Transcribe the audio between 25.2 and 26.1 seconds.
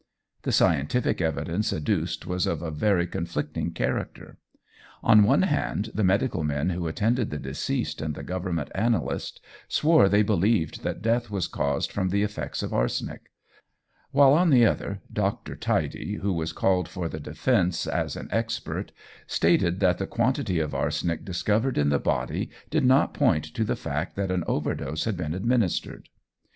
administered.